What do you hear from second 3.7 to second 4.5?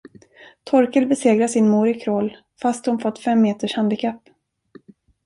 handikapp.